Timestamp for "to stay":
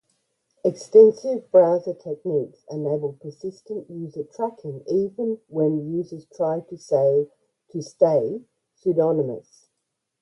6.61-8.41